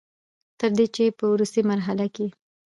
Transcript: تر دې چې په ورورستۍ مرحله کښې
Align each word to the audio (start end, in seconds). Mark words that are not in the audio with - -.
تر 0.59 0.71
دې 0.77 0.85
چې 0.95 1.03
په 1.17 1.23
ورورستۍ 1.31 1.61
مرحله 1.71 2.05
کښې 2.15 2.27